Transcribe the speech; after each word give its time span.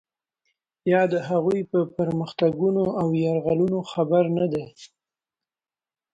یا 0.91 1.01
د 1.13 1.15
هغوی 1.29 1.61
په 1.71 1.79
پرمختګونو 1.97 2.83
او 3.01 3.07
یرغلونو 3.23 3.79
خبر 3.91 4.23
نه 4.37 4.45
دی. 4.53 4.65